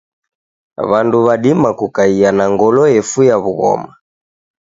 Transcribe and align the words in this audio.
Wandu 0.77 1.25
wadima 1.25 1.69
kukaia 1.79 2.29
na 2.37 2.45
ngolo 2.53 2.81
yefuya 2.95 3.35
wughoma. 3.43 3.91